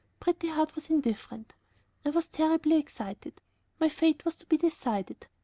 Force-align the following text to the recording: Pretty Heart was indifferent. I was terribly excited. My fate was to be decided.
Pretty 0.19 0.47
Heart 0.47 0.73
was 0.73 0.89
indifferent. 0.89 1.53
I 2.03 2.09
was 2.09 2.25
terribly 2.25 2.77
excited. 2.79 3.39
My 3.79 3.87
fate 3.89 4.25
was 4.25 4.35
to 4.37 4.47
be 4.47 4.57
decided. 4.57 5.27